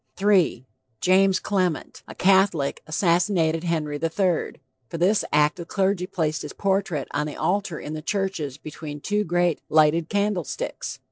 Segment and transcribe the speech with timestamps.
[0.19, 0.65] III.
[0.99, 4.53] JAMES CLEMENT, a Catholic, assassinated Henry III.
[4.89, 8.99] For this act the clergy placed his portrait on the altar in the churches between
[8.99, 10.97] two great lighted candle sticks.